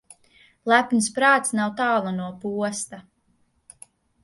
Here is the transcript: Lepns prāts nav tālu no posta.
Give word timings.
Lepns 0.71 1.09
prāts 1.17 1.53
nav 1.59 1.75
tālu 1.83 2.15
no 2.17 2.31
posta. 2.47 3.03